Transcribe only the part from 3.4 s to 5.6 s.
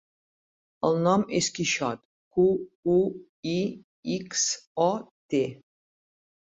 i, ics, o, te.